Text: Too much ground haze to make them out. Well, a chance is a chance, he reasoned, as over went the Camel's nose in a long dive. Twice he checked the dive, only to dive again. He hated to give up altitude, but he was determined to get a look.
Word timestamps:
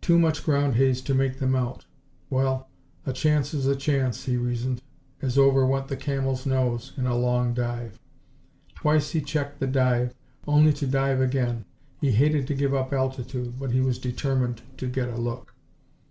Too 0.00 0.18
much 0.18 0.44
ground 0.46 0.76
haze 0.76 1.02
to 1.02 1.12
make 1.12 1.40
them 1.40 1.54
out. 1.54 1.84
Well, 2.30 2.70
a 3.04 3.12
chance 3.12 3.52
is 3.52 3.66
a 3.66 3.76
chance, 3.76 4.24
he 4.24 4.38
reasoned, 4.38 4.80
as 5.20 5.36
over 5.36 5.66
went 5.66 5.88
the 5.88 5.96
Camel's 5.98 6.46
nose 6.46 6.94
in 6.96 7.04
a 7.06 7.14
long 7.14 7.52
dive. 7.52 7.98
Twice 8.74 9.10
he 9.10 9.20
checked 9.20 9.60
the 9.60 9.66
dive, 9.66 10.14
only 10.46 10.72
to 10.72 10.86
dive 10.86 11.20
again. 11.20 11.66
He 12.00 12.12
hated 12.12 12.46
to 12.46 12.54
give 12.54 12.72
up 12.72 12.94
altitude, 12.94 13.58
but 13.60 13.72
he 13.72 13.82
was 13.82 13.98
determined 13.98 14.62
to 14.78 14.86
get 14.88 15.10
a 15.10 15.18
look. 15.18 15.54